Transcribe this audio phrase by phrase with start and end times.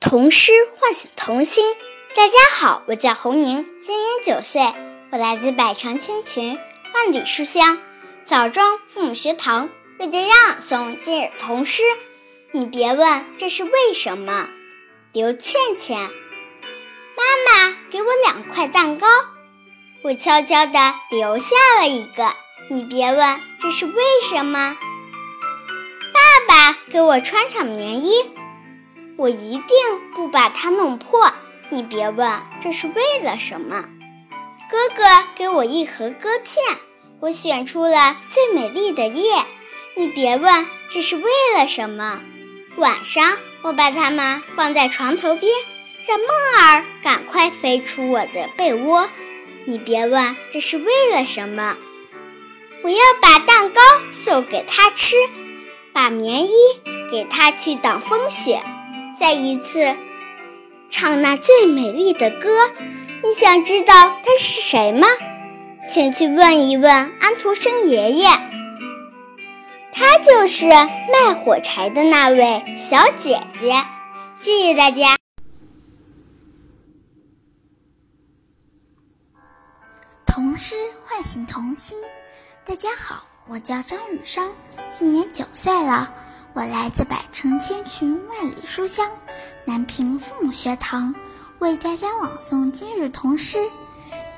[0.00, 1.64] 童诗唤醒童心。
[2.14, 4.62] 大家好，我叫侯宁，今年九岁，
[5.10, 6.58] 我来自百城千群，
[6.94, 7.78] 万里书香
[8.22, 9.68] 枣庄父母学堂，
[9.98, 11.82] 为大家朗诵今日童诗。
[12.52, 14.48] 你别问这是为什么。
[15.12, 19.06] 刘倩倩，妈妈给我两块蛋糕，
[20.02, 22.32] 我悄悄地留下了一个。
[22.70, 24.76] 你别问这是为什么。
[26.14, 28.12] 爸爸给我穿上棉衣。
[29.18, 29.76] 我一定
[30.14, 31.32] 不把它弄破，
[31.70, 33.84] 你别问这是为了什么。
[34.70, 35.02] 哥哥
[35.34, 36.78] 给我一盒歌片，
[37.18, 39.44] 我选出了最美丽的叶，
[39.96, 41.24] 你别问这是为
[41.56, 42.20] 了什么。
[42.76, 45.52] 晚上我把它们放在床头边，
[46.06, 46.28] 让梦
[46.62, 49.10] 儿赶快飞出我的被窝，
[49.64, 51.76] 你别问这是为了什么。
[52.84, 53.80] 我要把蛋糕
[54.12, 55.16] 送给他吃，
[55.92, 56.52] 把棉衣
[57.10, 58.62] 给他去挡风雪。
[59.18, 59.96] 再一次
[60.88, 62.48] 唱那最美丽的歌，
[63.24, 65.08] 你想知道他是谁吗？
[65.90, 68.28] 请去问一问安徒生爷爷，
[69.90, 73.72] 他就是卖火柴的那位小姐姐。
[74.36, 75.16] 谢谢大家。
[80.26, 81.98] 童诗唤醒童心。
[82.64, 84.52] 大家好，我叫张雨生，
[84.90, 86.14] 今年九岁了。
[86.58, 89.08] 我来自百城千群万里书香
[89.64, 91.14] 南平父母学堂，
[91.60, 93.60] 为大家朗诵今日童诗。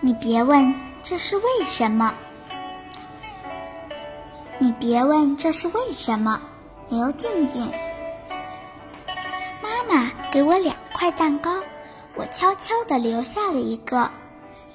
[0.01, 2.13] 你别问这是为什么，
[4.59, 6.39] 你别问这是为什么。
[6.91, 7.73] 刘静静，
[9.63, 11.51] 妈妈给我两块蛋糕，
[12.17, 14.11] 我悄悄地留下了一个。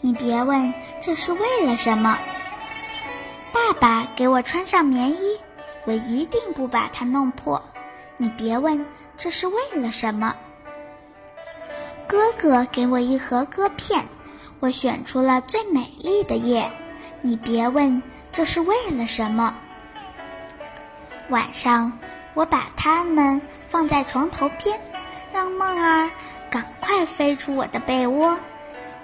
[0.02, 2.18] 你别问这是为了什么。
[3.54, 5.38] 爸爸给我穿上棉衣。
[5.86, 7.62] 我一定不把它弄破，
[8.18, 8.86] 你别问
[9.18, 10.36] 这是为了什么。
[12.08, 14.06] 哥哥给我一盒歌片，
[14.60, 16.72] 我选出了最美丽的叶，
[17.22, 18.02] 你别问
[18.32, 19.56] 这是为了什么。
[21.30, 21.98] 晚上
[22.34, 24.80] 我把它们放在床头边，
[25.34, 26.10] 让梦儿
[26.50, 28.38] 赶快飞出我的被窝，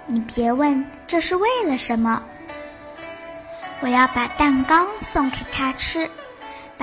[0.06, 2.22] 你别问这是为了什么。
[3.80, 6.08] 我要把蛋糕送给他吃。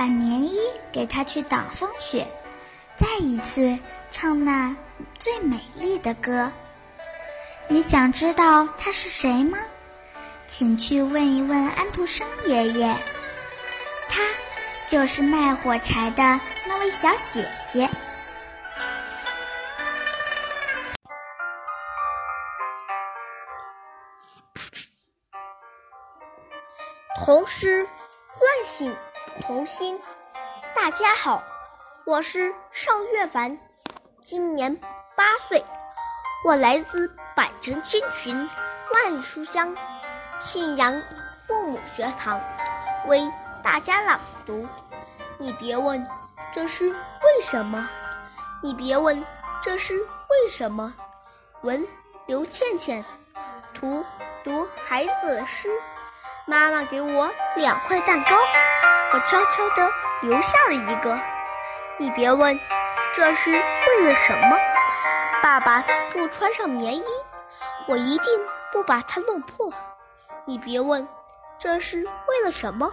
[0.00, 0.58] 把棉衣
[0.90, 2.26] 给他去挡风雪，
[2.96, 3.78] 再一次
[4.10, 4.74] 唱那
[5.18, 6.50] 最美丽的歌。
[7.68, 9.58] 你想知道他是谁吗？
[10.48, 12.96] 请去问一问安徒生爷爷，
[14.08, 14.22] 他
[14.88, 17.86] 就是卖火柴的那位小姐姐。
[27.18, 27.86] 童诗
[28.28, 28.96] 唤醒。
[29.40, 29.98] 童心，
[30.74, 31.42] 大家好，
[32.04, 33.58] 我是邵月凡，
[34.22, 34.74] 今年
[35.16, 35.64] 八岁，
[36.44, 38.48] 我来自百城千群，
[38.92, 39.74] 万里书香，
[40.40, 41.00] 庆阳
[41.38, 42.40] 父母学堂，
[43.08, 43.28] 为
[43.62, 44.66] 大家朗读。
[45.38, 46.06] 你别问
[46.52, 47.88] 这是为什么，
[48.62, 49.24] 你别问
[49.62, 50.92] 这是为什么。
[51.62, 51.86] 文
[52.26, 53.02] 刘倩倩，
[53.74, 54.04] 图
[54.44, 55.70] 读孩子的诗。
[56.46, 58.36] 妈妈给我两块蛋糕。
[59.12, 59.90] 我悄悄地
[60.22, 61.18] 留下了一个，
[61.98, 62.56] 你别问，
[63.12, 64.56] 这是为了什么。
[65.42, 65.82] 爸爸
[66.12, 67.04] 给我穿上棉衣，
[67.88, 68.40] 我一定
[68.70, 69.68] 不把它弄破。
[70.44, 71.06] 你别问，
[71.58, 72.88] 这是为了什么。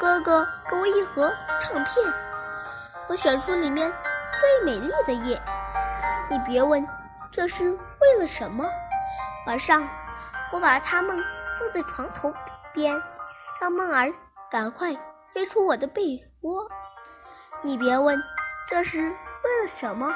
[0.00, 2.04] 哥哥给我一盒唱片，
[3.08, 3.92] 我选出里面
[4.40, 5.40] 最美丽的夜。
[6.28, 6.84] 你别问，
[7.30, 8.68] 这是为了什么。
[9.46, 9.88] 晚上，
[10.50, 11.16] 我把它们
[11.56, 12.34] 放在床头
[12.72, 13.00] 边，
[13.60, 14.12] 让梦儿
[14.50, 14.96] 赶快。
[15.30, 16.68] 飞出我的被窝，
[17.62, 18.20] 你别问
[18.68, 20.14] 这是为了什么。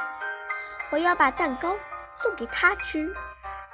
[0.90, 1.74] 我要把蛋糕
[2.16, 3.14] 送给他吃，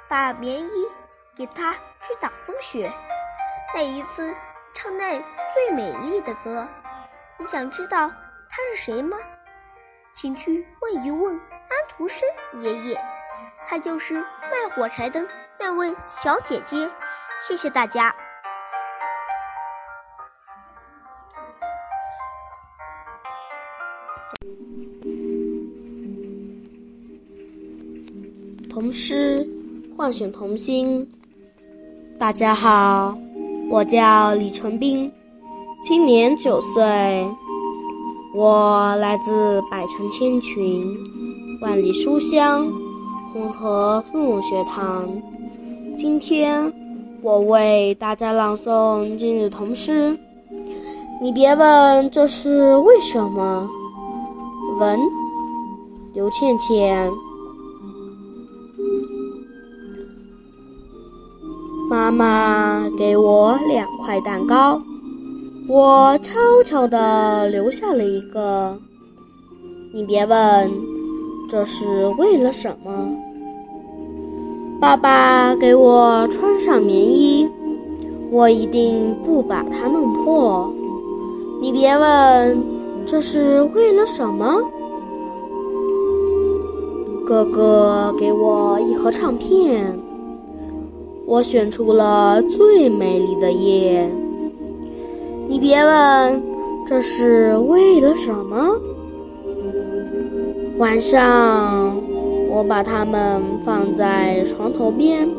[0.07, 0.87] 把棉衣
[1.35, 2.91] 给他去挡风雪，
[3.73, 4.33] 再一次
[4.73, 5.21] 唱那
[5.53, 6.67] 最美丽的歌。
[7.37, 8.09] 你想知道
[8.49, 9.17] 他是谁吗？
[10.13, 13.01] 请去问一问安徒生爷爷，
[13.65, 15.25] 他就是卖火柴的
[15.57, 16.89] 那位小姐姐。
[17.39, 18.13] 谢谢大家。
[29.01, 29.47] 诗
[29.95, 31.07] 唤醒童心。
[32.19, 33.17] 大家好，
[33.71, 35.09] 我叫李成斌，
[35.81, 37.25] 今年九岁，
[38.35, 40.85] 我来自百城千群，
[41.61, 42.69] 万里书香
[43.31, 45.07] 红河父母学堂。
[45.97, 46.69] 今天
[47.21, 50.13] 我为大家朗诵今日童诗。
[51.21, 53.65] 你别问这是为什么。
[54.77, 54.99] 文
[56.13, 57.09] 刘倩倩。
[62.09, 64.81] 妈妈给我两块蛋糕，
[65.67, 68.75] 我悄悄地留下了一个。
[69.93, 70.71] 你别问，
[71.47, 73.11] 这是为了什么。
[74.81, 77.47] 爸爸给我穿上棉衣，
[78.31, 80.73] 我一定不把它弄破。
[81.61, 82.63] 你别问，
[83.05, 84.59] 这是为了什么。
[87.23, 89.95] 哥哥给我一盒唱片，
[91.29, 94.09] 我选出了最美丽的夜。
[95.47, 96.41] 你别问，
[96.87, 98.75] 这是为了什么。
[100.79, 101.95] 晚上，
[102.49, 105.29] 我把它们放在床头边，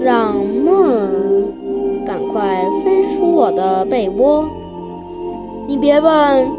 [0.00, 1.44] 让梦儿
[2.04, 4.48] 赶快飞出我的被窝。
[5.68, 6.50] 你别问，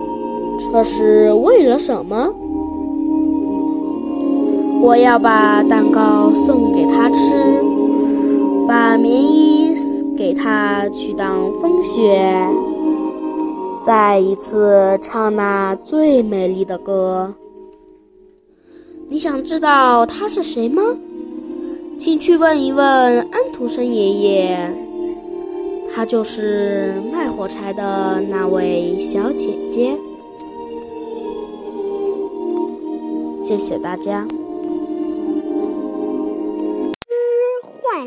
[0.71, 2.33] 这是为了什么。
[4.81, 7.60] 我要把蛋糕送给他吃，
[8.91, 9.73] 把棉衣
[10.17, 12.21] 给他去挡风雪，
[13.81, 17.33] 再一次唱那最美丽的歌。
[19.07, 20.83] 你想知道他是谁吗？
[21.97, 24.57] 请去问一问安徒生爷爷，
[25.95, 29.97] 他就是卖火柴的那位小姐姐。
[33.41, 34.27] 谢谢大家。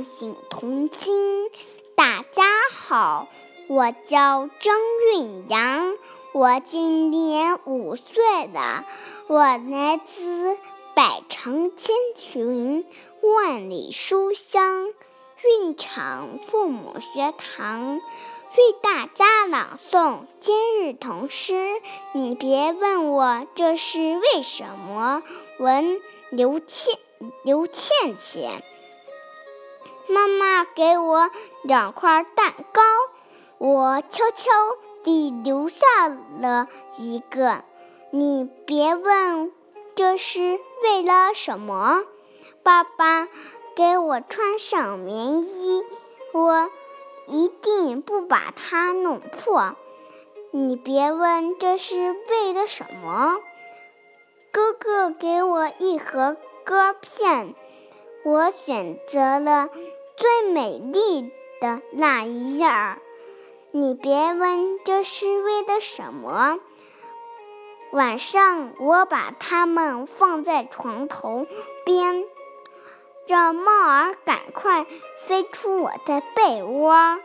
[0.04, 1.50] 醒童心，
[1.96, 3.28] 大家好，
[3.68, 4.76] 我叫张
[5.14, 5.96] 韵阳，
[6.32, 8.84] 我今年五岁了，
[9.28, 10.58] 我来自
[10.94, 12.84] 百城千群，
[13.22, 14.88] 万里书香
[15.42, 21.68] 韵场父母学堂，为大家朗诵今日童诗。
[22.12, 25.22] 你别问我这是为什么。
[25.58, 26.00] 文
[26.30, 26.98] 刘倩，
[27.42, 28.62] 刘倩倩。
[30.08, 31.30] 妈妈给我
[31.62, 32.82] 两块蛋糕，
[33.58, 34.50] 我悄悄
[35.02, 36.68] 地留下了
[36.98, 37.62] 一个。
[38.10, 39.52] 你别问
[39.94, 42.02] 这是为了什么。
[42.62, 43.28] 爸爸
[43.74, 45.82] 给我穿上棉衣，
[46.32, 46.70] 我
[47.26, 49.76] 一定不把它弄破。
[50.50, 53.38] 你别问这是为了什么。
[54.52, 57.54] 哥哥给我一盒歌片，
[58.24, 59.68] 我选择了。
[60.16, 62.98] 最美丽的那一页儿，
[63.72, 66.60] 你别问这是为了什么。
[67.90, 71.46] 晚上我把它们放在床头
[71.84, 72.24] 边，
[73.26, 74.86] 让猫儿赶快
[75.18, 77.18] 飞出我的被窝。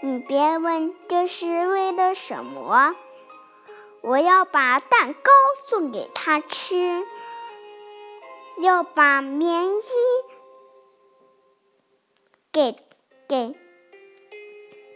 [0.00, 2.96] 你别问这是为了什么。
[4.00, 5.30] 我要把蛋糕
[5.66, 7.04] 送给他吃，
[8.58, 9.82] 要把棉衣。
[12.54, 12.76] 给
[13.26, 13.56] 给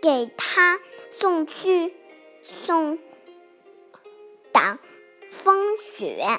[0.01, 0.79] 给他
[1.11, 1.93] 送去
[2.65, 3.01] 送
[4.53, 4.79] 挡
[5.33, 6.39] 风雪，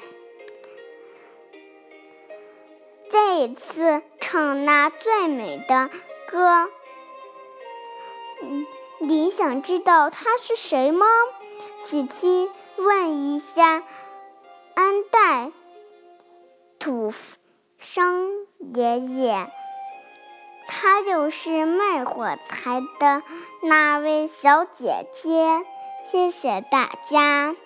[3.10, 5.90] 再一次唱那最美的
[6.26, 6.70] 歌。
[9.00, 11.04] 你想知道他是谁吗？
[11.84, 13.84] 琪琪问一下
[14.74, 15.52] 安代
[16.78, 17.12] 土
[17.76, 19.52] 生爷爷。
[20.72, 23.24] 她就是卖火柴的
[23.64, 25.64] 那位小姐姐。
[26.04, 27.56] 谢谢大家。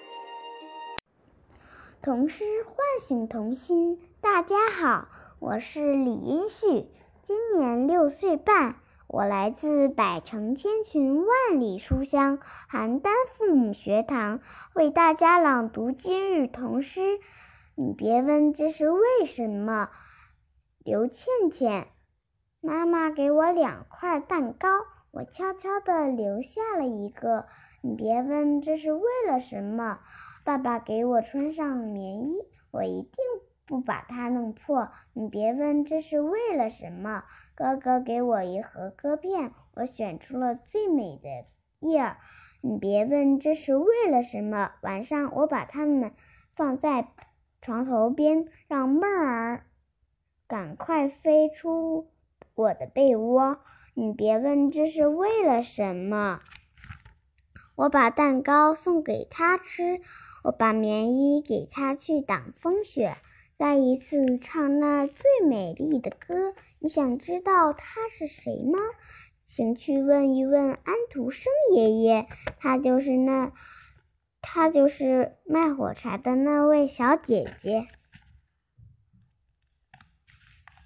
[2.01, 4.01] 童诗唤醒童心。
[4.23, 5.09] 大家好，
[5.39, 6.89] 我是李英旭，
[7.23, 12.39] 今年六岁半，我来自百城千群万里书香
[12.71, 14.41] 邯郸父母学堂，
[14.75, 17.21] 为大家朗读今日童诗。
[17.75, 19.91] 你别问这是为什么。
[20.83, 21.89] 刘倩倩。
[22.65, 24.69] 妈妈给我两块蛋糕，
[25.11, 27.45] 我悄悄地留下了一个。
[27.83, 29.99] 你别问这是为了什么。
[30.45, 32.39] 爸爸给我穿上棉衣，
[32.71, 33.13] 我一定
[33.67, 34.89] 不把它弄破。
[35.13, 37.25] 你别问这是为了什么。
[37.55, 41.29] 哥哥给我一盒割片，我选出了最美的
[41.87, 42.17] 叶儿。
[42.63, 44.73] 你别问这是为了什么。
[44.81, 46.13] 晚上我把它们
[46.55, 47.09] 放在
[47.61, 49.67] 床头边，让梦儿
[50.49, 52.09] 赶快飞出。
[52.55, 53.59] 我的被窝，
[53.95, 56.41] 你别问这是为了什么。
[57.75, 60.01] 我把蛋糕送给他吃，
[60.45, 63.17] 我把棉衣给他去挡风雪。
[63.55, 66.55] 再一次唱那最美丽的歌。
[66.79, 68.79] 你想知道他是谁吗？
[69.47, 72.27] 请去问一问安徒生爷爷，
[72.59, 73.53] 他就是那，
[74.41, 77.87] 他就是卖火柴的那位小姐姐。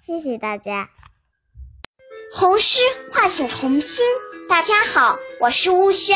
[0.01, 0.89] 谢谢大家。
[2.39, 2.79] 童诗
[3.11, 4.05] 唤醒童心。
[4.47, 6.15] 大家好，我是乌轩，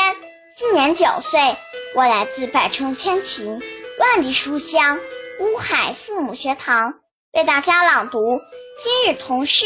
[0.55, 1.57] 今年九岁，
[1.95, 3.61] 我来自百城千群，
[3.99, 5.01] 万里书香
[5.41, 6.93] 乌海父母学堂，
[7.33, 8.39] 为大家朗读
[8.81, 9.65] 今日童诗。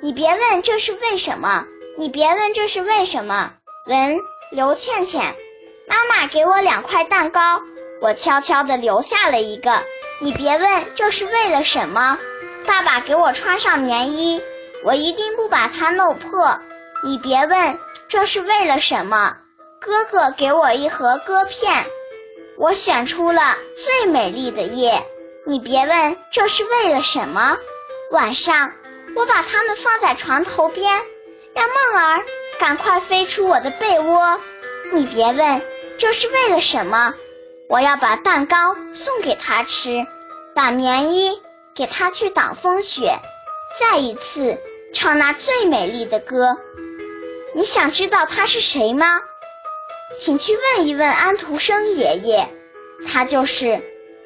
[0.00, 1.66] 你别问这是为什么，
[1.98, 3.52] 你别问这是为什么。
[3.86, 4.16] 文
[4.50, 5.36] 刘倩倩，
[5.86, 7.60] 妈妈给我两块蛋糕，
[8.00, 9.82] 我悄悄地留下了一个。
[10.22, 12.18] 你别问这是为了什么。
[12.66, 14.40] 爸爸给我穿上棉衣，
[14.84, 16.58] 我一定不把它弄破。
[17.04, 19.36] 你别问这是为了什么。
[19.80, 21.86] 哥哥给我一盒歌片，
[22.56, 25.06] 我选出了最美丽的页。
[25.46, 27.56] 你别问这是为了什么。
[28.10, 28.72] 晚上
[29.14, 31.00] 我把它们放在床头边，
[31.54, 32.20] 让梦儿。
[32.58, 34.40] 赶快飞出我的被窝！
[34.92, 35.62] 你别问
[35.96, 37.14] 这是为了什么。
[37.68, 38.56] 我要把蛋糕
[38.92, 40.04] 送给他吃，
[40.56, 41.40] 把棉衣
[41.74, 43.20] 给他去挡风雪，
[43.78, 44.58] 再一次
[44.98, 46.56] 唱那最美丽的歌。
[47.54, 49.06] 你想知道他是谁吗？
[50.18, 52.48] 请去问一问安徒生爷爷，
[53.06, 53.76] 他就是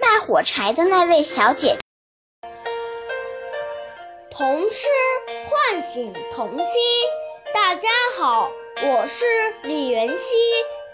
[0.00, 1.76] 卖火柴的那位小姐。
[4.30, 4.88] 童诗
[5.44, 6.80] 唤醒童心。
[7.52, 8.50] 大家好，
[8.82, 9.26] 我是
[9.64, 10.34] 李元熙，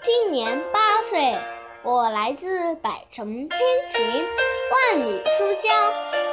[0.01, 1.39] 今年八岁，
[1.83, 3.57] 我来自百城千
[3.87, 4.27] 群，
[4.91, 5.71] 万里书香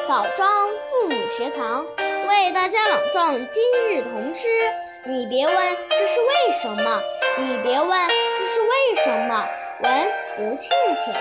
[0.05, 1.87] 枣庄父母学堂，
[2.27, 4.49] 为大家朗诵今日童诗。
[5.05, 5.55] 你别问
[5.91, 7.01] 这是为什么，
[7.39, 9.47] 你别问这是为什么。
[9.83, 9.93] 文
[10.39, 11.15] 刘倩倩，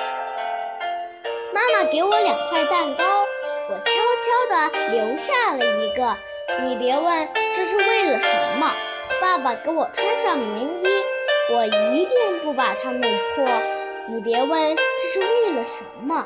[1.54, 3.04] 妈妈给我两块蛋糕，
[3.70, 3.92] 我悄
[4.24, 6.18] 悄地留下了一个。
[6.64, 8.74] 你别问这是为了什么。
[9.22, 10.88] 爸爸给我穿上棉衣，
[11.54, 13.46] 我一定不把它弄破。
[14.08, 16.26] 你别问这是为了什么。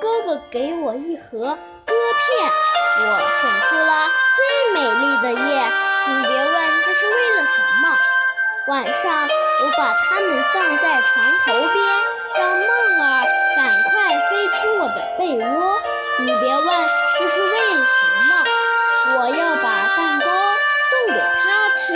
[0.00, 2.50] 哥哥给我一盒歌片，
[2.98, 5.72] 我选出了最美丽的夜。
[6.08, 7.96] 你别问这是为了什么。
[8.66, 11.84] 晚上我把它们放在床头边，
[12.38, 12.68] 让梦
[13.00, 13.24] 儿
[13.56, 15.80] 赶快飞出我的被窝。
[16.20, 18.44] 你别问这是为了什么。
[19.16, 20.26] 我要把蛋糕
[20.90, 21.94] 送给他吃。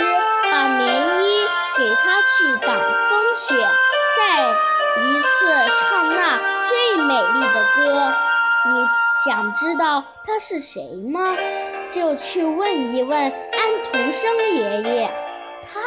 [0.49, 1.45] 把棉衣
[1.77, 3.53] 给他去挡风雪，
[4.15, 4.47] 再
[5.01, 5.27] 一次
[5.75, 8.13] 唱那最美丽的歌。
[8.69, 8.87] 你
[9.25, 11.35] 想知道他是谁吗？
[11.87, 15.11] 就去问一问安徒生爷爷，
[15.63, 15.79] 他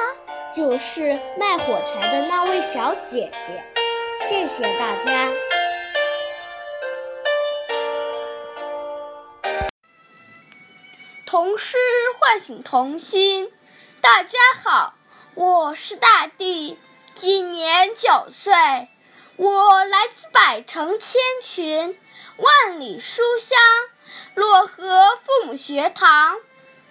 [0.52, 3.62] 就是卖火柴的那位小姐姐。
[4.28, 5.30] 谢谢大家。
[11.24, 11.78] 童诗
[12.18, 13.52] 唤醒童心。
[14.00, 14.94] 大家好，
[15.34, 16.78] 我是大地，
[17.14, 18.52] 今年九岁，
[19.36, 21.96] 我来自百城千群，
[22.40, 23.58] 万里书香
[24.34, 26.38] 漯河父母学堂，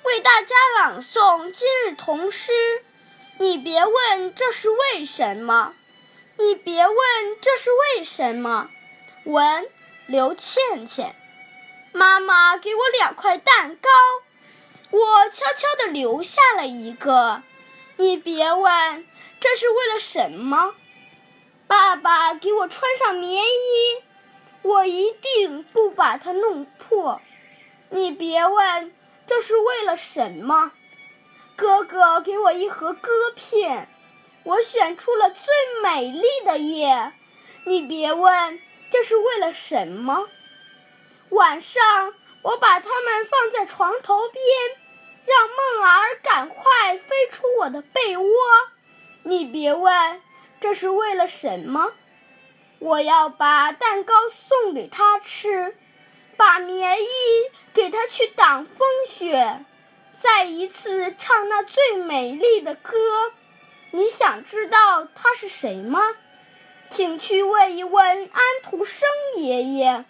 [0.04, 2.52] 为大家朗诵今日童诗。
[3.40, 5.74] 你别问这是为什么，
[6.38, 6.96] 你别问
[7.42, 8.70] 这是为什么。
[9.24, 9.68] 文
[10.06, 11.16] 刘倩倩，
[11.94, 13.90] 妈妈给我两块蛋糕。
[14.92, 17.42] 我悄悄地留下了一个，
[17.98, 19.08] 你别问
[19.40, 20.76] 这是为了什么。
[21.66, 24.04] 爸爸给我穿上棉衣，
[24.70, 27.20] 我一定不把它弄破。
[27.90, 28.94] 你别问
[29.26, 30.72] 这是为了什么。
[31.56, 33.90] 哥哥给我一盒歌片，
[34.44, 35.44] 我选出了最
[35.82, 37.14] 美丽的页。
[37.66, 38.60] 你别问
[38.92, 40.28] 这是为了什么。
[41.30, 44.44] 晚上我把它们放在床头边。
[45.26, 48.26] 让梦儿赶快飞出我的被窝，
[49.22, 50.22] 你别问
[50.60, 51.92] 这是为了什么。
[52.80, 55.76] 我要把蛋糕送给他吃，
[56.38, 57.08] 把棉衣
[57.74, 59.66] 给他去挡风雪，
[60.22, 62.98] 再一次唱那最美丽的歌。
[63.92, 66.00] 你想知道他是谁吗？
[66.90, 70.06] 请去问一问安徒生爷爷，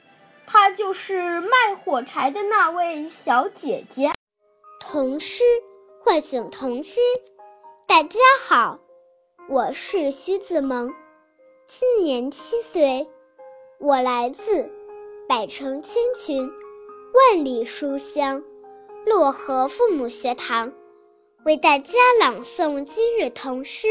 [0.45, 4.13] 他就是卖火柴的那位小姐姐。
[4.79, 5.43] 童诗
[6.03, 7.03] 唤醒童心。
[7.87, 8.79] 大家好，
[9.49, 10.93] 我是徐子萌，
[11.71, 13.07] 今年七岁，
[13.77, 14.71] 我来自
[15.27, 16.51] 百城千群，
[17.13, 18.43] 万里书香
[19.05, 20.73] 漯河父母学堂，
[21.45, 23.87] 为大家朗诵今日童诗。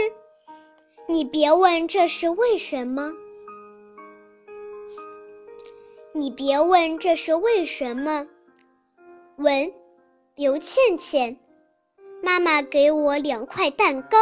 [1.06, 3.14] 你别问这是为什么，
[6.10, 8.26] 你别问这是为什么。
[9.36, 9.72] 文。
[10.34, 11.38] 刘倩倩，
[12.24, 14.18] 妈妈给我两块蛋糕，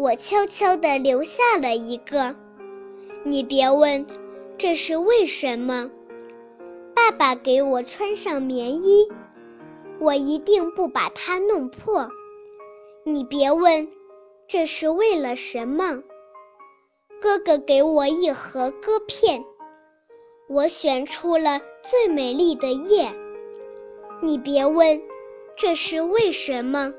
[0.00, 2.34] 我悄悄地留下了一个。
[3.22, 4.06] 你别问
[4.56, 5.90] 这是为什么。
[6.94, 9.06] 爸爸给我穿上棉衣，
[9.98, 12.08] 我一定不把它弄破。
[13.04, 13.86] 你别问
[14.48, 16.02] 这是为了什么。
[17.20, 19.44] 哥哥给我一盒歌片，
[20.48, 23.06] 我选出了最美丽的叶。
[24.22, 24.98] 你别问
[25.54, 26.90] 这是为什么。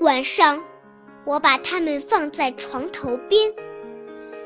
[0.00, 0.62] 晚上，
[1.28, 3.52] 我把它们放在床头边，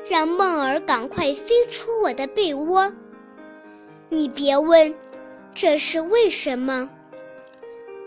[0.05, 2.91] 让梦儿赶快飞出我的被窝。
[4.09, 4.93] 你别问
[5.55, 6.89] 这是为什么。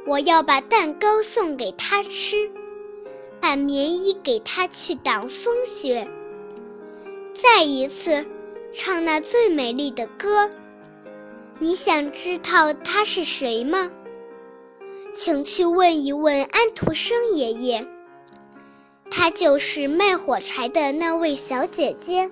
[0.07, 2.51] 我要把蛋糕送给他吃，
[3.41, 6.07] 把棉衣给他去挡风雪。
[7.33, 8.27] 再一次
[8.75, 10.51] 唱那最美丽的歌，
[11.59, 13.91] 你想知道他是谁吗？
[15.15, 17.89] 请去问一问安徒生爷爷，
[19.11, 22.31] 她就是卖火柴的那位小姐姐。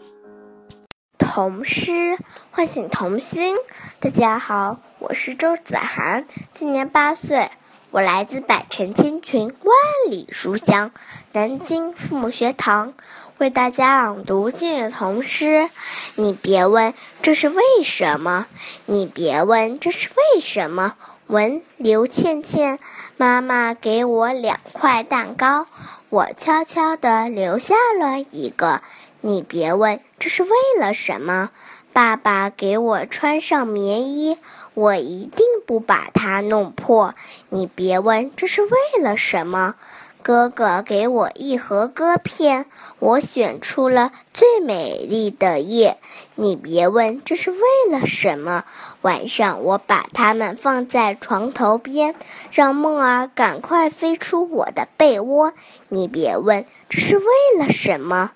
[1.19, 2.19] 童诗
[2.50, 3.57] 唤醒童心。
[4.00, 7.50] 大家好，我是周子涵，今年八岁，
[7.90, 9.76] 我来自百城千群万
[10.11, 10.90] 里书香
[11.33, 12.95] 南京父母学堂。
[13.38, 15.69] 为大家朗读今日童诗，
[16.14, 18.47] 你别问这是为什么，
[18.87, 20.95] 你别问这是为什么。
[21.26, 22.78] 文刘倩倩，
[23.16, 25.66] 妈妈给我两块蛋糕，
[26.14, 28.83] 我悄悄地留下了一个。
[29.21, 31.50] 你别问这是为了什么。
[31.92, 34.38] 爸爸给我穿上棉衣，
[34.75, 37.16] 我一定不把它弄破。
[37.49, 39.75] 你别问这是为了什么。
[40.23, 42.64] 哥哥给我一盒歌片，
[42.99, 45.99] 我选出了最美丽的叶。
[46.37, 47.59] 你别问这是为
[47.90, 48.64] 了什么。
[49.02, 52.14] 晚上我把它们放在床头边，
[52.50, 55.52] 让梦儿赶快飞出我的被窝。
[55.88, 57.25] 你别问这是为
[57.59, 58.33] 了什么。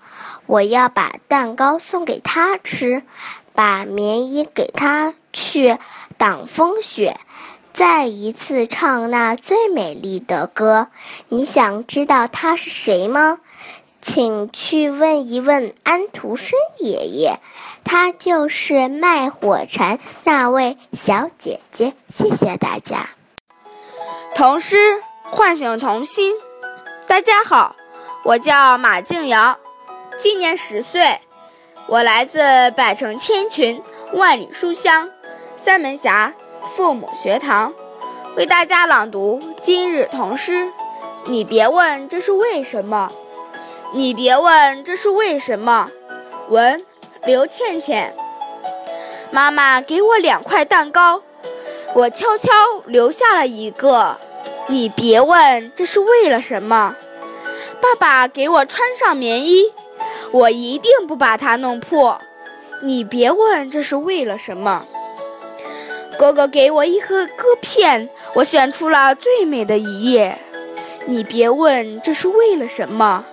[0.46, 3.02] 我要把蛋糕送给他吃，
[3.54, 5.76] 把棉衣给他去
[6.16, 7.20] 挡风雪。
[7.72, 10.88] 再一次唱那最美丽的歌，
[11.28, 13.40] 你想知道他是谁吗？
[14.00, 17.38] 请去问一问安徒生爷爷，
[17.84, 21.92] 他就是卖火柴那位小姐姐。
[22.08, 23.10] 谢谢大家。
[24.34, 26.34] 童诗唤醒童心。
[27.08, 27.74] 大家好，
[28.22, 29.56] 我叫马静瑶，
[30.18, 31.18] 今年十岁，
[31.86, 32.38] 我来自
[32.76, 35.08] 百城千群万里书香
[35.56, 36.34] 三门峡。
[36.76, 37.72] 父母学堂
[38.36, 40.70] 为大家朗读今日童诗。
[41.24, 43.10] 你别问这是为什么，
[43.94, 45.88] 你别问这是为什么。
[46.50, 46.84] 文
[47.24, 48.14] 刘倩倩，
[49.30, 51.22] 妈妈给我两块蛋糕，
[51.94, 52.52] 我悄悄
[52.84, 54.20] 留下了一个。
[54.70, 56.94] 你别问这是为了什么。
[57.80, 59.72] 爸爸给我穿上棉衣，
[60.30, 62.20] 我一定不把它弄破。
[62.82, 64.84] 你别问这是为了什么。
[66.18, 70.38] 哥哥给我一盒歌片，我选出了最美的一页。
[71.06, 73.24] 你别问这是为了什么。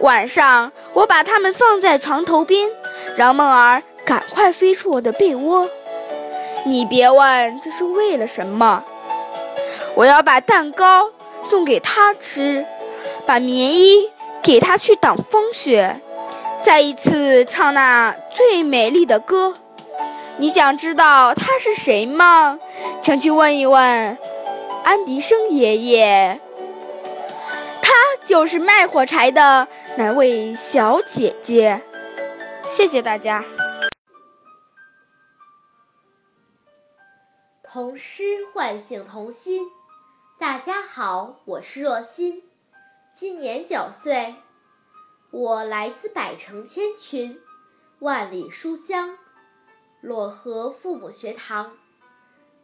[0.00, 2.68] 晚上我把它们放在床头边，
[3.16, 5.68] 让梦儿赶快飞出我的被窝。
[6.64, 8.82] 你别问这是为了什么。
[9.96, 11.10] 我要把蛋糕
[11.42, 12.66] 送给他吃，
[13.24, 14.10] 把棉衣
[14.42, 16.02] 给他去挡风雪。
[16.62, 19.54] 再一次唱那最美丽的歌。
[20.36, 22.60] 你想知道他是谁吗？
[23.00, 24.18] 请去问一问
[24.84, 26.38] 安迪生爷爷，
[27.80, 27.94] 他
[28.26, 31.80] 就是卖火柴的那位小姐姐。
[32.68, 33.42] 谢谢大家。
[37.62, 39.70] 童诗唤醒童心。
[40.38, 42.42] 大家好，我是若欣，
[43.10, 44.34] 今年九岁，
[45.30, 47.40] 我来自百城千群，
[48.00, 49.16] 万里书香。
[50.02, 51.78] 漯河父母学堂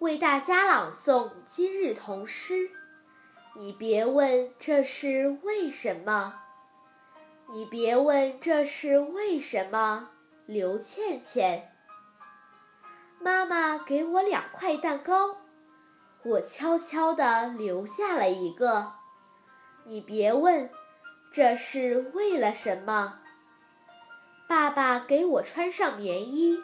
[0.00, 2.70] 为大家朗诵今日童诗。
[3.56, 6.42] 你别问这是为什么，
[7.54, 10.10] 你别问这是为什么。
[10.44, 11.72] 刘倩倩，
[13.18, 15.38] 妈妈给我两块蛋糕，
[16.24, 18.92] 我悄悄地留下了一个。
[19.84, 20.70] 你别问
[21.32, 23.20] 这是为了什么。
[24.48, 26.62] 爸爸给我穿上棉衣。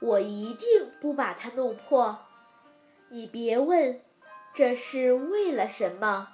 [0.00, 2.20] 我一定不把它弄破。
[3.08, 4.00] 你别问，
[4.54, 6.28] 这是为了什么。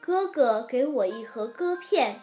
[0.00, 2.20] 哥哥给我一盒歌片，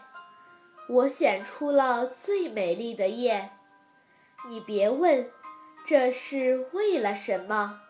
[0.88, 3.52] 我选出了最美丽的叶。
[4.48, 5.30] 你别问，
[5.86, 7.82] 这是为了什么。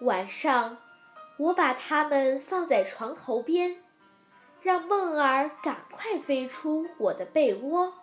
[0.00, 0.76] 晚上，
[1.38, 3.82] 我把它们放在床头边，
[4.60, 7.94] 让梦儿赶快飞出我的被窝。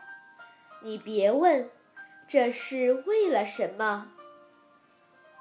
[0.81, 1.69] 你别问。
[2.25, 4.09] 这是为了什么？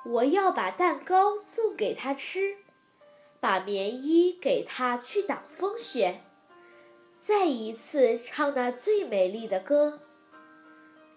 [0.04, 2.56] 我要把蛋糕送给他吃，
[3.40, 6.20] 把棉衣给他去挡风雪，
[7.18, 10.00] 再一次唱那最美丽的歌。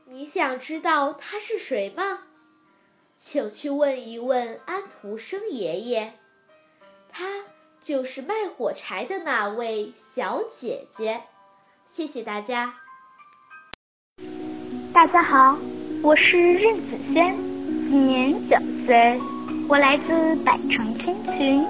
[0.06, 2.28] 你想知道他是谁吗？
[3.18, 6.12] 请去问一问安徒生爷爷，
[7.10, 7.26] 他
[7.80, 11.22] 就是卖火柴的那位小姐姐。
[11.86, 12.74] 谢谢大家。
[14.94, 15.58] 大家好，
[16.04, 17.36] 我是任子轩，
[17.90, 19.20] 今年九岁，
[19.70, 21.66] 我来自百城千群，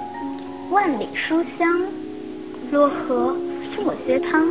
[0.70, 1.68] 万里书香，
[2.72, 3.34] 漯河
[3.74, 4.44] 父母学堂，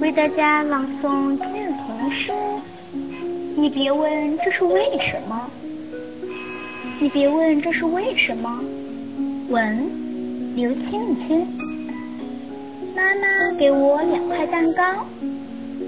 [0.00, 2.32] 为大家朗诵今日童诗。
[3.56, 5.50] 你别问这是为什么，
[7.02, 8.62] 你别问这是为什么。
[9.48, 9.90] 文，
[10.54, 10.92] 刘倩
[11.26, 11.44] 倩。
[12.94, 15.04] 妈妈给我两块蛋糕，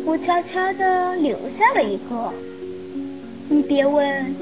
[0.04, 2.32] 我悄悄地留下了一个。
[3.48, 4.34] 你别问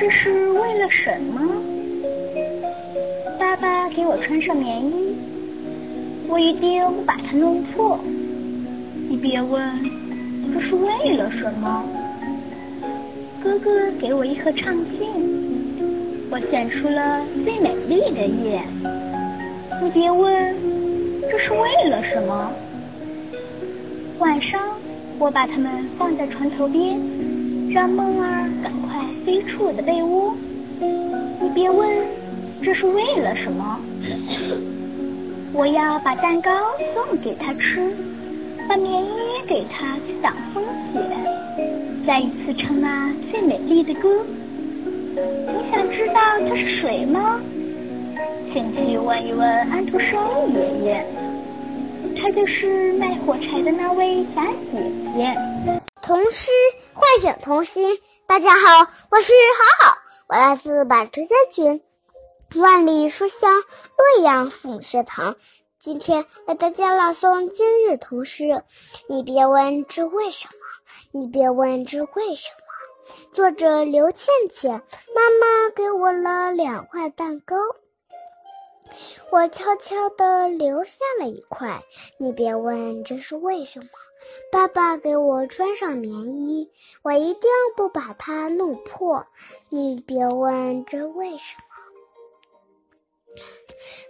[0.00, 1.48] 这是为了什么。
[3.38, 5.14] 爸爸给我穿上棉衣，
[6.26, 7.96] 我一定把它弄破。
[9.08, 9.62] 你别问
[10.52, 11.84] 这是为了什么。
[13.40, 13.70] 哥哥
[14.00, 15.39] 给我一盒唱镜，
[16.32, 18.62] 我选出了最美丽的夜。
[19.82, 20.54] 你别问
[21.28, 22.52] 这是为了什么。
[24.20, 24.60] 晚上
[25.18, 27.00] 我把它们放在床头边，
[27.72, 30.32] 让梦儿赶快飞出我的被窝。
[30.78, 31.88] 你别问
[32.62, 33.80] 这是为了什么。
[35.52, 36.50] 我要把蛋糕
[36.94, 37.92] 送给他吃，
[38.68, 39.08] 把棉衣
[39.48, 40.62] 给他去挡风
[40.92, 41.00] 雪。
[42.06, 44.24] 再一次唱那最美丽的歌。
[45.12, 46.14] 你想知道
[46.48, 47.40] 他是谁吗？
[48.52, 51.04] 请去问一问安徒生爷爷，
[52.14, 54.78] 他就是卖火柴的那位小姐
[55.16, 55.82] 姐。
[56.00, 56.52] 童诗
[56.94, 57.98] 唤醒童心。
[58.28, 59.96] 大家好，我是好好，
[60.28, 61.82] 我来自百城千群，
[62.62, 65.34] 万里书香洛阳父母学堂。
[65.80, 68.62] 今天为大家朗诵今日童诗。
[69.08, 70.52] 你别问这为什么。
[71.12, 72.59] 你别问这为什么。
[73.32, 74.82] 作者刘倩倩，
[75.14, 77.56] 妈妈给我了两块蛋糕，
[79.30, 81.82] 我悄悄地留下了一块。
[82.18, 83.86] 你别问这是为什么。
[84.52, 86.70] 爸爸给我穿上棉衣，
[87.02, 89.26] 我一定不把它弄破。
[89.68, 91.62] 你别问这为什么。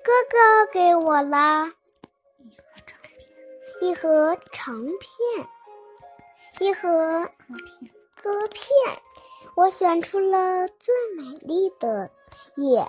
[0.03, 1.73] 哥哥给我了
[3.81, 5.47] 一盒长片。
[6.59, 6.91] 一盒长片，一盒
[7.49, 8.67] 长片歌片，
[9.55, 12.11] 我选出了最美丽的
[12.57, 12.87] 夜。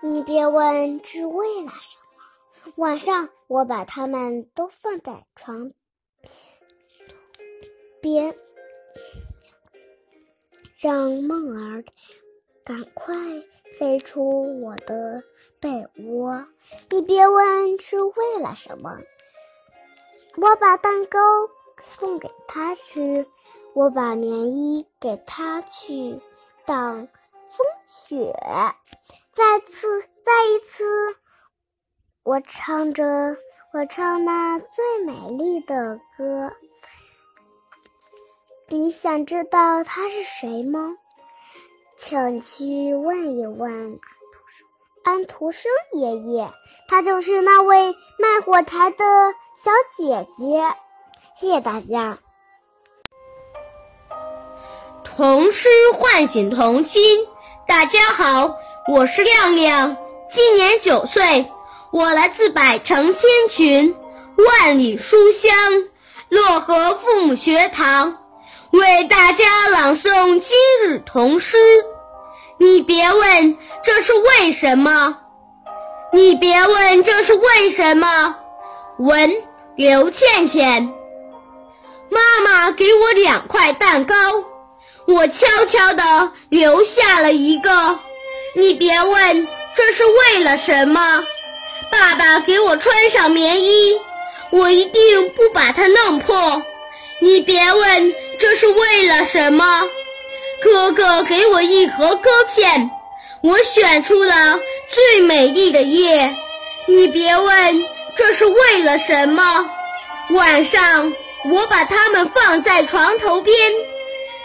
[0.00, 2.72] 你别问是为了什么。
[2.76, 5.72] 晚上我把它们都放在床
[8.00, 8.32] 边，
[10.76, 11.84] 让梦儿
[12.64, 13.16] 赶快
[13.76, 15.20] 飞出我的
[15.58, 15.68] 被
[16.04, 16.46] 窝。
[16.90, 18.96] 你别问是为了什么。
[20.36, 21.18] 我把蛋糕。
[21.80, 23.24] 送给他吃，
[23.78, 26.20] 我把棉衣给他去
[26.66, 27.06] 挡
[27.46, 28.34] 风雪。
[29.32, 30.84] 再次，再一次，
[32.24, 33.04] 我唱着，
[33.72, 36.52] 我唱那最美丽的歌。
[38.66, 40.96] 你想知道他是谁吗？
[41.96, 44.00] 请去问一问
[45.04, 46.52] 安徒生爷爷，
[46.88, 49.04] 他就是那位卖火柴的
[49.56, 50.64] 小姐姐。
[51.36, 52.18] 谢谢大家。
[55.18, 57.02] 童诗唤醒童心。
[57.66, 58.54] 大家好，
[58.86, 59.96] 我是亮亮，
[60.30, 61.50] 今年九岁，
[61.90, 63.96] 我来自百城千群，
[64.36, 65.52] 万里书香，
[66.30, 68.16] 漯河父母学堂，
[68.70, 71.56] 为大家朗诵今日童诗。
[72.56, 75.18] 你别问这是为什么，
[76.12, 78.36] 你别问这是为什么。
[79.00, 79.34] 文
[79.74, 80.94] 刘倩倩。
[82.08, 84.14] 妈妈给我两块蛋糕，
[85.08, 87.98] 我悄悄地留下了一个。
[88.54, 91.24] 你别问这是为了什么。
[91.90, 93.98] 爸爸给我穿上棉衣，
[94.50, 96.62] 我一定不把它弄破。
[97.20, 99.82] 你别问这是为了什么。
[100.60, 102.90] 哥哥给我一盒歌片，
[103.42, 106.36] 我选出了最美丽的夜。
[106.86, 109.70] 你别问这是为了什么。
[110.32, 111.10] 晚上。
[111.52, 113.54] 我把它们放在床头边，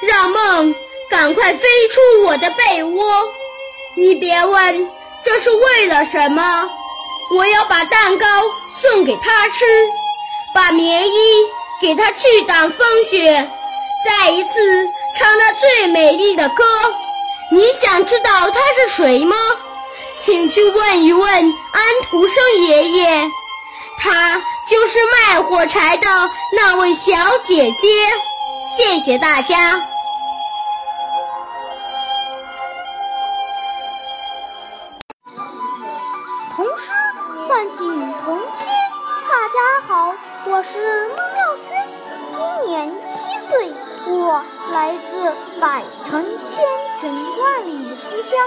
[0.07, 0.75] 让梦
[1.09, 3.05] 赶快飞出我的被窝。
[3.95, 4.89] 你别问
[5.23, 6.69] 这是为了什么。
[7.35, 8.27] 我要把蛋糕
[8.69, 9.65] 送给他吃，
[10.53, 11.15] 把棉衣
[11.81, 13.49] 给他去挡风雪，
[14.05, 14.87] 再一次
[15.17, 16.63] 唱那最美丽的歌。
[17.51, 19.35] 你想知道他是谁吗？
[20.15, 23.31] 请去问一问安徒生爷爷，
[23.99, 26.07] 他就是卖火柴的
[26.55, 27.13] 那位小
[27.43, 27.87] 姐姐。
[28.77, 29.92] 谢谢大家。
[37.63, 38.67] 唤醒童心。
[39.29, 40.13] 大家好，
[40.47, 41.87] 我是孟妙轩，
[42.29, 43.73] 今年七岁，
[44.05, 46.61] 我来自百城千
[46.99, 48.37] 群万里书香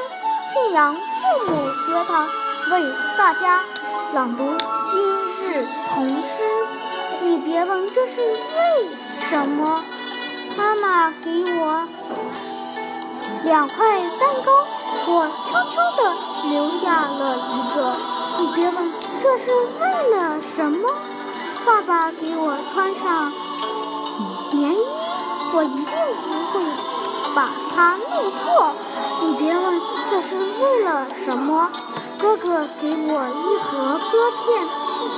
[0.52, 2.28] 信阳父母学堂，
[2.70, 3.64] 为大家
[4.12, 5.00] 朗读今
[5.48, 6.42] 日童诗。
[7.22, 8.90] 你别问这是为
[9.30, 9.82] 什么，
[10.58, 11.88] 妈妈给我
[13.44, 14.52] 两块蛋糕，
[15.06, 16.14] 我悄悄地
[16.50, 17.96] 留下了一个。
[18.38, 18.92] 你别问
[19.26, 20.88] 这是为了什么，
[21.66, 23.32] 爸爸给我穿上
[24.52, 24.86] 棉衣，
[25.52, 26.64] 我一定不会
[27.34, 28.72] 把它弄破。
[29.24, 31.68] 你别问这是为了什么，
[32.16, 34.64] 哥哥给我一盒歌片，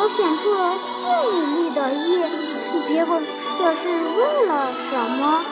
[0.01, 0.73] 我选出了
[1.05, 2.27] 最美丽的夜。
[2.73, 3.23] 你别问
[3.59, 5.44] 这是为了什么，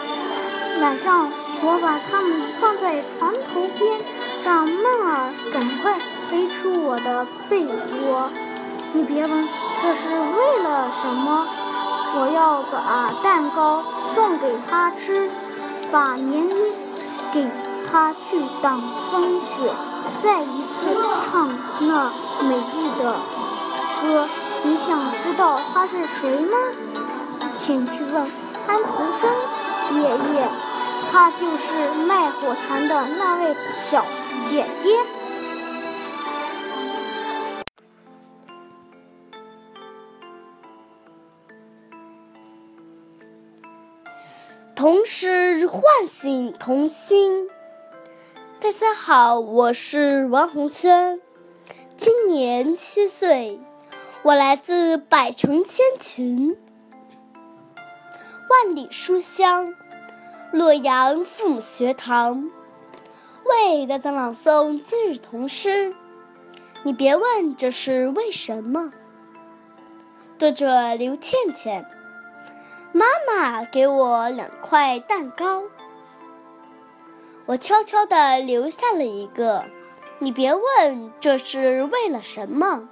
[0.81, 4.01] 晚上我把它们放在床头边，
[4.42, 5.99] 让梦儿赶快。
[6.27, 8.29] 飞出我的被窝，
[8.97, 9.49] 你别问
[9.83, 11.47] 这是为了什么。
[12.19, 15.29] 我要把蛋糕送给他吃，
[15.93, 16.73] 把棉衣
[17.31, 17.47] 给
[17.85, 18.81] 他去挡
[19.11, 19.71] 风雪，
[20.17, 20.87] 再一次
[21.25, 23.17] 唱那美丽的
[24.01, 24.27] 歌。
[24.63, 26.57] 你想知道他是谁吗？
[27.59, 28.27] 请去问
[28.67, 30.49] 安徒生爷爷，
[31.13, 34.07] 他就是卖火柴的那位小
[34.49, 34.97] 姐姐。
[44.87, 47.49] 童诗唤醒童心。
[48.61, 51.20] 大家好，我是王红轩，
[51.96, 53.59] 今年七岁，
[54.22, 56.57] 我来自百城千群、
[58.49, 59.75] 万里书香
[60.53, 62.49] 洛阳父母学堂，
[63.42, 65.96] 为大家朗诵今日童诗。
[66.85, 68.92] 你别问这是为什么。
[70.38, 71.85] 作者刘倩倩。
[72.97, 75.65] 妈妈给我两块蛋糕，
[77.45, 79.67] 我悄悄地留下了一个。
[80.19, 82.89] 你别问这是为了什么。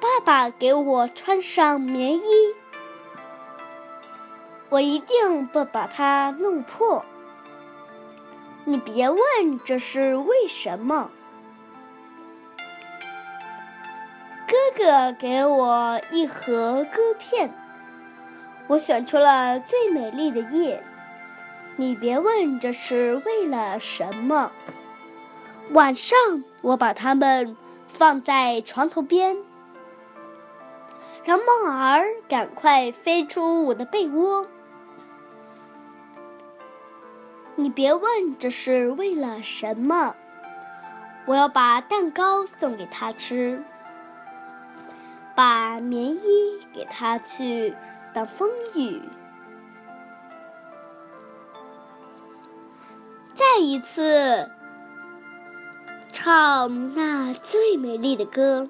[0.00, 2.22] 爸爸给我穿上棉衣，
[4.70, 7.04] 我一定不把它弄破。
[8.64, 9.20] 你别问
[9.66, 11.10] 这是为什么。
[14.76, 17.52] 哥给我一盒歌片，
[18.66, 20.82] 我选出了最美丽的夜。
[21.76, 24.50] 你别问这是为了什么。
[25.70, 26.18] 晚上
[26.60, 27.56] 我把它们
[27.88, 29.36] 放在床头边，
[31.24, 34.46] 让梦儿赶快飞出我的被窝。
[37.56, 40.14] 你别问这是为了什么。
[41.26, 43.62] 我要把蛋糕送给他吃。
[45.34, 47.74] 把棉衣给他去
[48.12, 49.02] 挡风雨，
[53.34, 54.50] 再一次
[56.12, 58.68] 唱那最美丽的歌。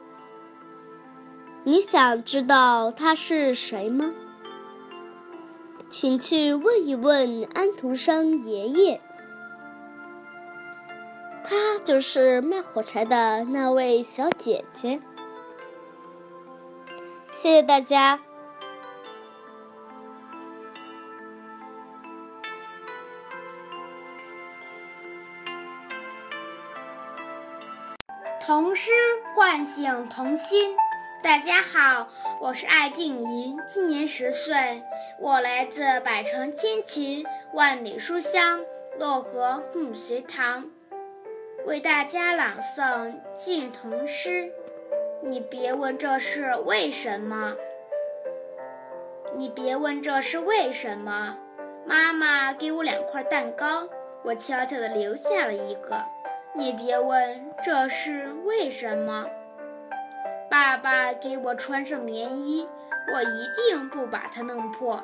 [1.64, 4.14] 你想知道他是谁吗？
[5.90, 9.00] 请去问一问安徒生爷爷，
[11.44, 15.00] 他就是卖火柴的那位小姐姐。
[17.34, 18.20] 谢谢大家。
[28.40, 28.92] 童诗
[29.34, 30.76] 唤醒童心。
[31.24, 32.08] 大家好，
[32.40, 34.82] 我是艾静怡，今年十岁，
[35.18, 38.60] 我来自百城千群、万里书香
[39.00, 40.70] 漯河父母学堂，
[41.66, 44.52] 为大家朗诵近童诗。
[45.26, 47.56] 你别问这是为什么，
[49.34, 51.38] 你别问这是为什么。
[51.86, 53.88] 妈妈给我两块蛋糕，
[54.22, 55.96] 我悄悄地留下了一个。
[56.52, 59.26] 你别问这是为什么。
[60.50, 62.68] 爸爸给我穿上棉衣，
[63.10, 65.02] 我一定不把它弄破。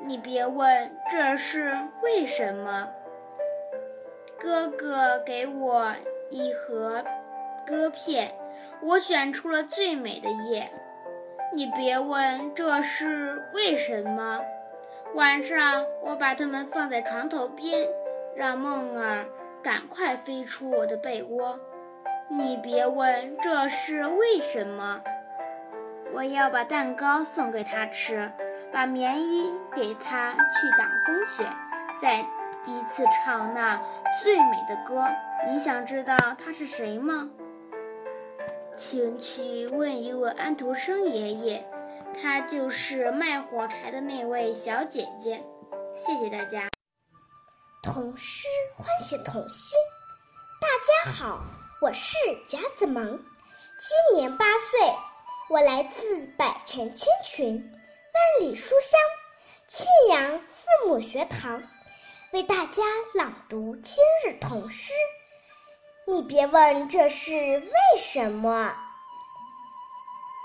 [0.00, 2.88] 你别问这是为什么。
[4.36, 5.94] 哥哥给我
[6.28, 7.04] 一盒
[7.64, 8.34] 歌片。
[8.80, 10.70] 我选出了最美的夜，
[11.54, 14.40] 你别问这是为什么。
[15.14, 17.88] 晚上我把它们放在床头边，
[18.36, 19.26] 让梦儿
[19.62, 21.58] 赶快飞出我的被窝。
[22.28, 25.00] 你别问这是为什么。
[26.12, 28.30] 我要把蛋糕送给他吃，
[28.72, 31.44] 把棉衣给他去挡风雪，
[32.00, 32.20] 再
[32.64, 33.80] 一次唱那
[34.22, 35.06] 最美的歌。
[35.46, 37.30] 你想知道他是谁吗？
[38.78, 41.66] 请去问一问安徒生爷爷，
[42.14, 45.42] 他就是卖火柴的那位小姐姐。
[45.96, 46.68] 谢谢大家。
[47.82, 49.76] 童诗唤醒童心。
[50.60, 51.40] 大家好，
[51.82, 53.18] 我是贾子萌，
[53.80, 54.80] 今年八岁，
[55.50, 59.00] 我来自百城千群，万里书香，
[59.66, 61.60] 庆阳父母学堂，
[62.32, 64.92] 为大家朗读今日童诗。
[66.10, 68.74] 你别问这是为什么，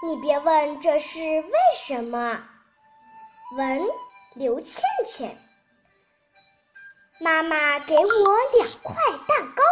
[0.06, 2.44] 你别问这是为什么。
[3.56, 3.82] 文
[4.34, 5.42] 刘倩倩，
[7.22, 8.94] 妈妈给我两块
[9.26, 9.64] 蛋糕，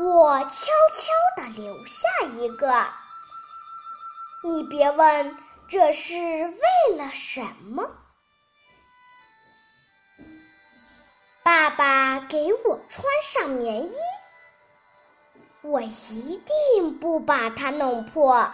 [0.00, 2.86] 我悄悄地留下一个。
[4.44, 7.90] 你别问这是为了什么。
[11.44, 13.94] 爸爸给我穿上棉衣，
[15.60, 18.50] 我一定不把它弄破。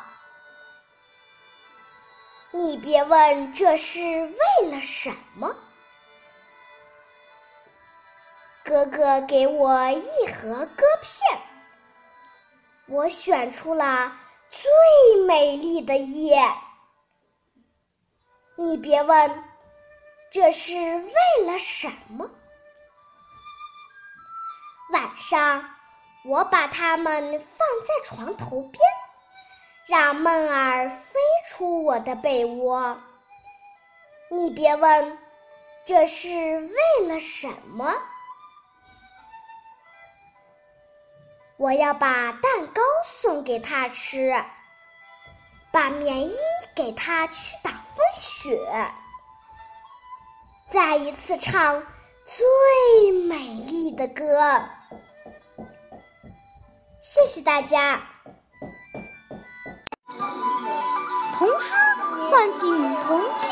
[2.51, 5.55] 你别问这是为了什么。
[8.65, 11.41] 哥哥给我一盒割片，
[12.89, 14.17] 我选出了
[14.51, 16.43] 最美丽的叶。
[18.57, 19.45] 你别问
[20.33, 22.29] 这是为了什么。
[24.91, 25.65] 晚上，
[26.25, 28.83] 我把它们放在床头边，
[29.87, 32.99] 让梦儿飞出我的被窝。
[34.31, 35.19] 你别问，
[35.87, 37.95] 这是为了什么？
[41.57, 44.35] 我要把蛋糕送给他吃，
[45.71, 46.35] 把棉衣
[46.75, 48.91] 给他去挡风雪，
[50.69, 51.87] 再一次唱
[52.25, 54.25] 最美丽的歌。
[57.03, 57.99] 谢谢大家。
[61.35, 61.73] 童诗
[62.31, 63.49] 唤醒童心。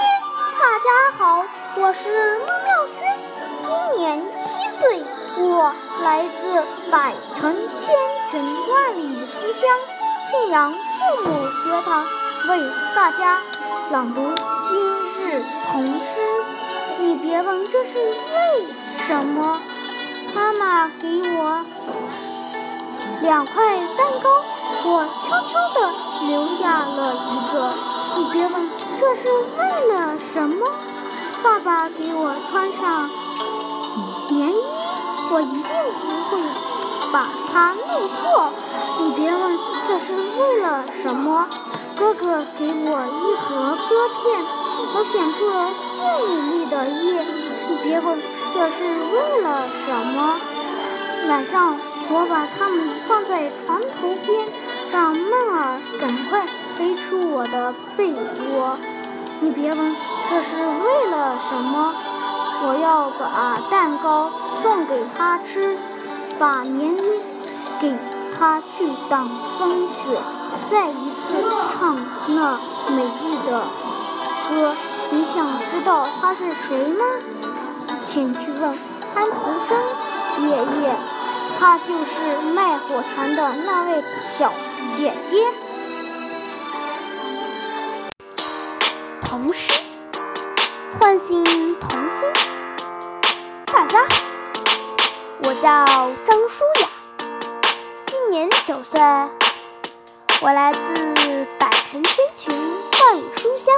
[0.61, 1.45] 大家好，
[1.77, 3.19] 我是孟妙轩，
[3.63, 5.03] 今年七岁，
[5.39, 7.95] 我来自百城千
[8.31, 9.71] 群万里书香
[10.31, 12.07] 信阳父母学堂，
[12.49, 13.43] 为大家
[13.91, 14.79] 朗读今
[15.25, 16.21] 日童诗。
[16.99, 18.67] 你别问这是为
[19.07, 19.59] 什么，
[20.35, 21.65] 妈妈给我。
[23.21, 24.29] 两块蛋糕，
[24.85, 25.93] 我悄悄地
[26.27, 27.75] 留下了一个。
[28.17, 29.29] 你别问这是
[29.59, 30.67] 为了什么。
[31.43, 33.09] 爸爸给我穿上
[34.31, 34.63] 棉衣，
[35.31, 36.41] 我一定不会
[37.13, 38.51] 把它弄破。
[39.01, 41.49] 你别问这是为了什么。
[41.97, 44.45] 哥哥给我一盒鸽片，
[44.95, 47.25] 我选出了最美丽的叶。
[47.69, 48.21] 你别问
[48.55, 50.39] 这是为了什么。
[51.29, 51.77] 晚上。
[52.11, 54.49] 我把它们放在床头边，
[54.91, 58.79] 让梦儿赶快飞出我的被窝。
[59.41, 59.97] 你别问
[60.31, 61.95] 这是为了什么。
[62.61, 65.79] 我要把蛋糕送给他吃，
[66.39, 67.21] 把棉衣
[67.79, 67.95] 给
[68.37, 70.19] 他去挡风雪，
[70.69, 71.35] 再一次
[71.71, 71.97] 唱
[72.29, 73.63] 那美丽的
[74.49, 74.75] 歌。
[75.11, 77.05] 你想知道他是谁吗？
[78.05, 78.75] 请去问
[79.15, 79.37] 安徒
[79.69, 79.79] 生
[80.49, 80.97] 爷爷。
[81.59, 84.53] 她就是卖火柴的那位小
[84.97, 85.45] 姐姐。
[89.21, 89.73] 童诗
[91.01, 91.45] 唤醒
[91.81, 92.29] 童心。
[93.67, 94.07] 大家好，
[95.43, 95.85] 我叫
[96.25, 96.89] 张舒雅，
[98.07, 99.01] 今年九岁，
[100.41, 102.55] 我来自百城千群
[103.03, 103.75] 万里书香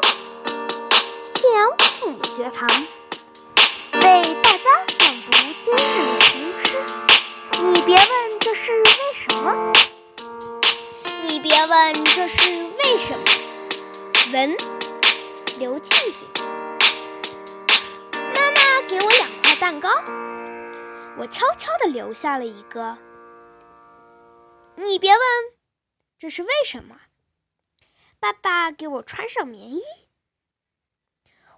[1.32, 2.68] 庆阳父母学堂，
[4.02, 4.64] 为大家
[4.98, 5.30] 朗读
[5.64, 6.19] 今日
[11.61, 13.24] 别问这是为什么。
[14.32, 14.56] 文
[15.58, 16.26] 刘静静，
[18.14, 19.90] 妈妈给我两块蛋糕，
[21.18, 22.96] 我悄悄地留下了一个。
[24.76, 25.20] 你别问
[26.18, 26.96] 这是为什么。
[28.18, 29.82] 爸爸给我穿上棉衣，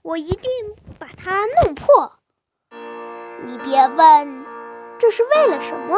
[0.03, 0.51] 我一定
[0.99, 2.19] 把它弄破。
[3.45, 4.45] 你别问。
[4.99, 5.97] 这是为了什么？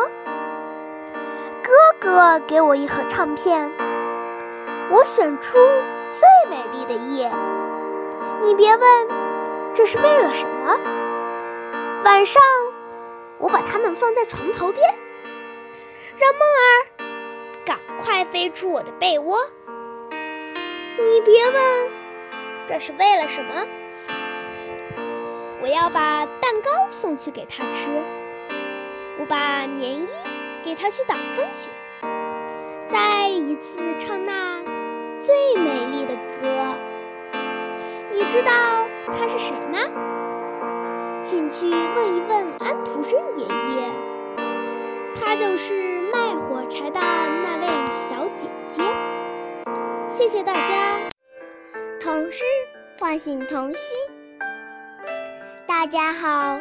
[1.63, 3.71] 哥哥给我一盒唱片，
[4.91, 5.59] 我选出
[6.13, 7.31] 最美丽的叶。
[8.43, 9.09] 你别问
[9.75, 10.77] 这是为了什么。
[12.05, 12.43] 晚上
[13.39, 14.83] 我把它们放在床头边，
[16.19, 19.39] 让梦儿赶快飞出我的被窝。
[20.11, 21.91] 你别问，
[22.69, 23.67] 这是为了什么？
[25.63, 27.89] 我要把蛋糕送去给他吃，
[29.19, 30.09] 我把棉衣
[30.63, 31.71] 给他去挡风雪，
[32.91, 34.54] 再一次唱那
[35.25, 36.75] 最美丽的歌。
[38.13, 38.53] 你知道
[39.07, 39.79] 他是谁吗？
[41.23, 43.91] 请去问一问安徒生爷爷，
[45.19, 47.67] 他就是卖火柴的那位
[48.07, 48.83] 小姐姐。
[50.11, 51.01] 谢谢大家。
[52.03, 52.45] 童诗
[53.01, 53.81] 唤醒童心。
[55.67, 56.61] 大家好，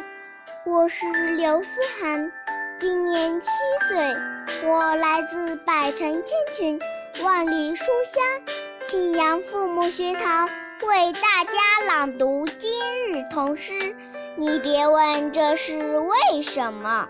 [0.64, 1.04] 我是
[1.36, 2.32] 刘思涵，
[2.80, 3.46] 今年七
[3.90, 6.24] 岁，我来自百城千
[6.56, 6.78] 群，
[7.22, 8.56] 万里书香
[8.88, 10.48] 庆阳父母学堂，
[10.82, 12.70] 为大家朗读今
[13.06, 13.94] 日童诗。
[14.36, 17.08] 你别问这是为什么，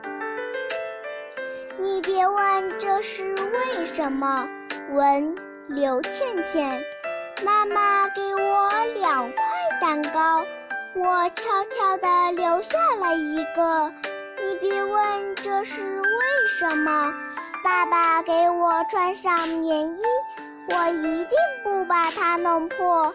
[1.78, 4.46] 你别问这是为什么。
[4.92, 5.34] 文
[5.68, 6.84] 刘倩倩，
[7.42, 9.44] 妈妈给我两块
[9.80, 10.44] 蛋糕，
[10.94, 13.90] 我悄悄地留下了一个。
[14.44, 16.08] 你别问这是为
[16.58, 17.14] 什么。
[17.64, 20.02] 爸爸给我穿上棉衣，
[20.68, 21.30] 我一定
[21.62, 23.14] 不把它弄破。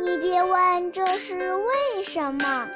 [0.00, 2.66] 你别问这是为什么。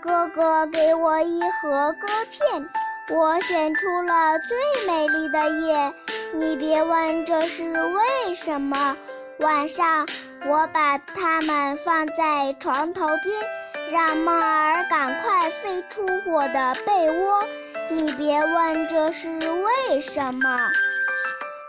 [0.00, 2.66] 哥哥给我一盒歌片，
[3.10, 4.56] 我选出了最
[4.90, 5.92] 美丽的页。
[6.32, 8.96] 你别问这是为什么。
[9.40, 10.06] 晚上
[10.46, 17.44] 我把它们放在床头边，让梦儿赶快飞出我的被窝。
[17.90, 20.70] 你别问这是为什么。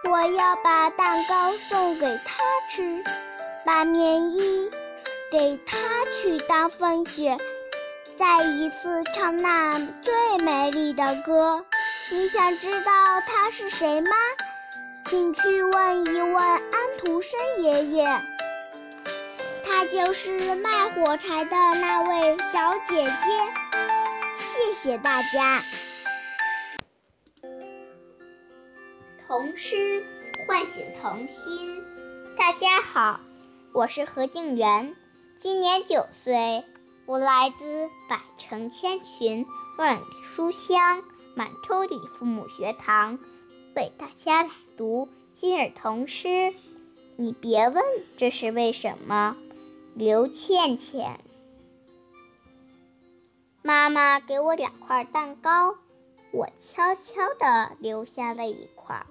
[0.10, 3.04] 我要把蛋糕送给他吃，
[3.66, 4.70] 把棉衣
[5.32, 5.78] 给他
[6.22, 7.38] 去当风雪。
[8.18, 11.64] 再一次唱那最美丽的歌，
[12.12, 12.92] 你想知道
[13.26, 14.12] 他是谁吗？
[15.06, 16.62] 请去问一问安
[17.00, 18.22] 徒生爷爷，
[19.66, 23.12] 他就是卖火柴的那位小姐姐。
[24.36, 25.62] 谢谢大家。
[29.30, 30.04] 童诗
[30.48, 31.84] 唤醒童心。
[32.36, 33.20] 大家好，
[33.74, 34.96] 我是何静媛，
[35.38, 36.64] 今年九岁。
[37.06, 39.46] 我来自百城千群，
[39.78, 41.04] 万里书香
[41.36, 43.20] 满洲里父母学堂，
[43.76, 46.52] 为大家朗读今日童诗。
[47.16, 47.84] 你别问
[48.18, 49.38] 这是为什么。
[49.94, 51.20] 刘倩倩，
[53.62, 55.76] 妈妈给我两块蛋糕，
[56.32, 59.06] 我悄悄地留下了一块。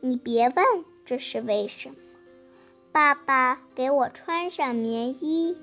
[0.00, 1.94] 你别问这是为什么。
[2.92, 5.56] 爸爸给我穿上棉衣，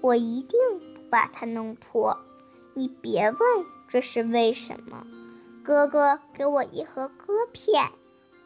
[0.00, 0.92] 我一定不。
[1.12, 2.16] 把它弄破，
[2.72, 3.38] 你别问
[3.86, 5.06] 这是为什么。
[5.62, 7.90] 哥哥给我一盒歌片，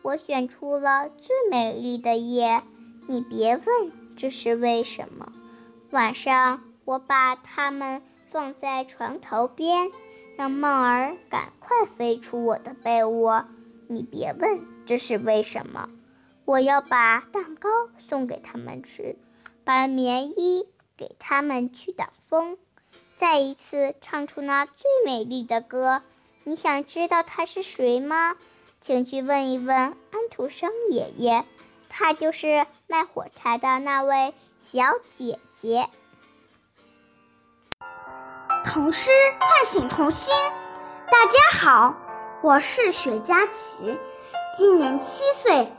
[0.03, 2.64] 我选出了最美丽的夜，
[3.07, 5.32] 你别问这是为什么。
[5.90, 9.92] 晚上我把它们放在床头边，
[10.36, 13.44] 让梦儿赶快飞出我的被窝，
[13.86, 15.91] 你别问这是为什么。
[16.45, 17.68] 我要把蛋糕
[17.99, 19.18] 送给他们吃，
[19.64, 20.68] 把棉衣。
[20.99, 22.57] 给他们去挡风，
[23.16, 26.03] 再一次唱出那最美丽的歌。
[26.43, 28.34] 你想知道他是谁吗？
[28.80, 29.97] 请去问一问安
[30.30, 31.45] 徒生爷爷，
[31.91, 35.91] 他就是卖火柴的那位小姐姐。
[38.64, 40.32] 童诗唤醒童心。
[41.12, 41.95] 大家好，
[42.43, 43.99] 我是雪佳琪，
[44.57, 45.70] 今年七岁，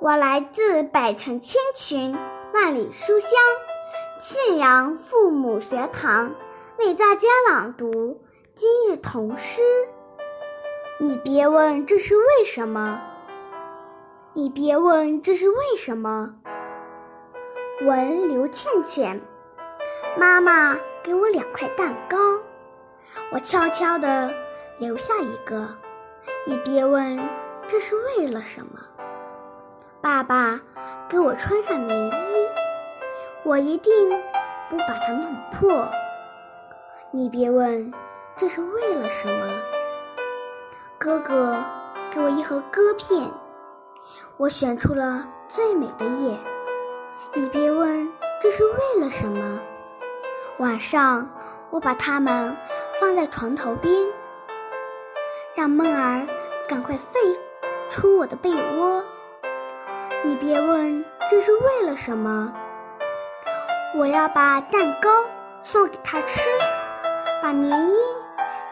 [0.00, 2.16] 我来自百城千群，
[2.54, 3.30] 万里书香。
[4.22, 6.34] 沁阳父母学堂
[6.78, 8.18] 为大家朗读
[8.54, 9.60] 今日童诗。
[10.98, 12.98] 你别问这是为什么，
[14.32, 16.34] 你别问这是为什么。
[17.82, 19.20] 文刘倩倩，
[20.16, 22.16] 妈妈给我两块蛋糕，
[23.30, 24.32] 我悄悄地
[24.78, 25.68] 留下一个。
[26.46, 27.18] 你别问
[27.68, 28.80] 这是为了什么。
[30.00, 30.60] 爸爸
[31.08, 32.12] 给我穿上棉衣。
[33.44, 34.10] 我一定
[34.70, 35.88] 不把它弄破。
[37.10, 37.92] 你别问
[38.36, 39.46] 这是为了什么。
[40.98, 41.56] 哥哥
[42.14, 43.28] 给我一盒歌片，
[44.36, 46.36] 我选出了最美的页。
[47.34, 48.08] 你别问
[48.40, 49.60] 这是为了什么。
[50.58, 51.28] 晚上
[51.70, 52.56] 我把它们
[53.00, 53.92] 放在床头边，
[55.56, 56.24] 让梦儿
[56.68, 57.20] 赶快飞
[57.92, 59.04] 出我的被窝。
[60.24, 62.50] 你别问这是为了什么。
[63.94, 65.10] 我要把蛋糕
[65.62, 66.40] 送给他吃，
[67.42, 67.94] 把棉衣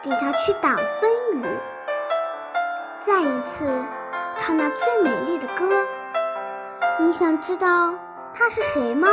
[0.02, 1.44] 给他去挡风雨。
[3.02, 3.66] 再一次
[4.38, 5.68] 唱那最美丽的歌。
[6.98, 7.94] 你想知道
[8.34, 9.08] 她是谁吗？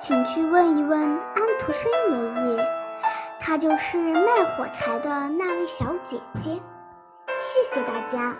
[0.00, 2.66] 请去问一问安徒生爷爷，
[3.40, 6.60] 她就是卖火柴的那位小姐姐。
[7.34, 8.34] 谢谢大家。